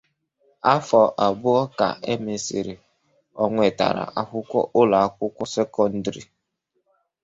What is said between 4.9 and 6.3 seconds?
akwụkwọ sekọndrị.